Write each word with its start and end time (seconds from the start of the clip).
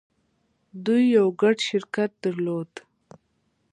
دوی 0.85 1.03
يو 1.15 1.25
ګډ 1.41 1.57
شرکت 1.69 2.09
درلود. 2.23 2.71